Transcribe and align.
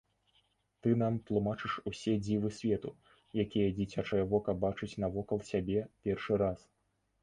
Ты 0.85 0.93
нам 1.01 1.19
тлумачыш 1.27 1.75
усе 1.91 2.15
дзівы 2.25 2.51
свету, 2.61 2.95
якія 3.45 3.69
дзіцячае 3.79 4.23
вока 4.35 4.59
бачыць 4.67 4.95
навокал 5.05 5.49
сябе 5.55 5.89
першы 6.07 6.33
раз. 6.49 6.71